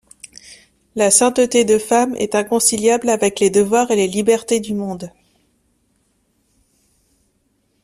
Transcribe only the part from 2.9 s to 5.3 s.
avec les devoirs et les libertés du monde.